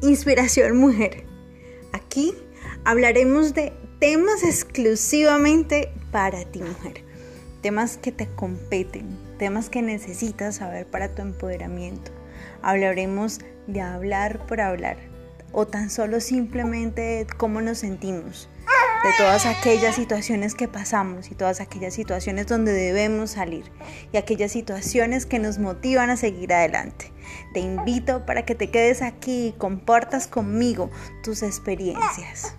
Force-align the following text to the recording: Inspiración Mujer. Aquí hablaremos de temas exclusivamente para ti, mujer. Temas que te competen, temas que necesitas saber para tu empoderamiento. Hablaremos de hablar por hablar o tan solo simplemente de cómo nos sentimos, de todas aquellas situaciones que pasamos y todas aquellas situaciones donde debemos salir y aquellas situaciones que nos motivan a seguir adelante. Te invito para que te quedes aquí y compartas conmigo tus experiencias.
Inspiración 0.00 0.76
Mujer. 0.76 1.24
Aquí 1.92 2.32
hablaremos 2.84 3.52
de 3.52 3.72
temas 3.98 4.44
exclusivamente 4.44 5.90
para 6.12 6.44
ti, 6.44 6.62
mujer. 6.62 7.02
Temas 7.62 7.96
que 7.96 8.12
te 8.12 8.28
competen, 8.28 9.18
temas 9.38 9.68
que 9.68 9.82
necesitas 9.82 10.56
saber 10.56 10.86
para 10.86 11.16
tu 11.16 11.22
empoderamiento. 11.22 12.12
Hablaremos 12.62 13.40
de 13.66 13.80
hablar 13.80 14.46
por 14.46 14.60
hablar 14.60 14.98
o 15.50 15.66
tan 15.66 15.90
solo 15.90 16.20
simplemente 16.20 17.00
de 17.00 17.26
cómo 17.26 17.60
nos 17.60 17.78
sentimos, 17.78 18.48
de 19.02 19.10
todas 19.18 19.46
aquellas 19.46 19.96
situaciones 19.96 20.54
que 20.54 20.68
pasamos 20.68 21.32
y 21.32 21.34
todas 21.34 21.60
aquellas 21.60 21.94
situaciones 21.94 22.46
donde 22.46 22.70
debemos 22.70 23.32
salir 23.32 23.64
y 24.12 24.16
aquellas 24.16 24.52
situaciones 24.52 25.26
que 25.26 25.40
nos 25.40 25.58
motivan 25.58 26.10
a 26.10 26.16
seguir 26.16 26.52
adelante. 26.52 27.12
Te 27.52 27.60
invito 27.60 28.26
para 28.26 28.44
que 28.44 28.54
te 28.54 28.70
quedes 28.70 29.02
aquí 29.02 29.48
y 29.48 29.52
compartas 29.52 30.26
conmigo 30.26 30.90
tus 31.22 31.42
experiencias. 31.42 32.54